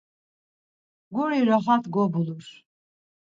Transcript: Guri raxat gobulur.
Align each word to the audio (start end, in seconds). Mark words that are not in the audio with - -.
Guri 1.13 1.39
raxat 1.49 1.83
gobulur. 1.95 2.45